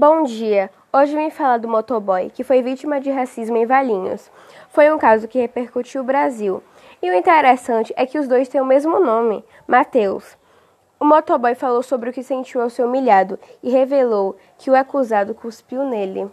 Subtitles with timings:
[0.00, 0.70] Bom dia!
[0.92, 4.30] Hoje vim falar do motoboy que foi vítima de racismo em Valinhos.
[4.68, 6.62] Foi um caso que repercutiu o Brasil.
[7.02, 10.38] E o interessante é que os dois têm o mesmo nome, Mateus.
[11.00, 15.34] O motoboy falou sobre o que sentiu ao ser humilhado e revelou que o acusado
[15.34, 16.30] cuspiu nele.